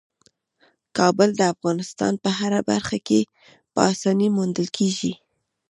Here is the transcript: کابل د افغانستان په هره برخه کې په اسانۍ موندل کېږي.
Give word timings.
کابل 0.97 1.29
د 1.35 1.41
افغانستان 1.53 2.13
په 2.23 2.29
هره 2.39 2.59
برخه 2.71 2.97
کې 3.07 3.19
په 3.73 3.79
اسانۍ 3.93 4.27
موندل 4.37 4.67
کېږي. 4.77 5.11